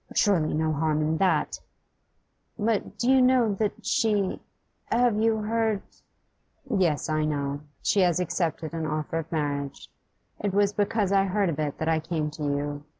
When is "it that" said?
11.59-11.87